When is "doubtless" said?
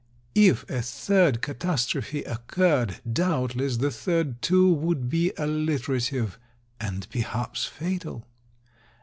3.13-3.77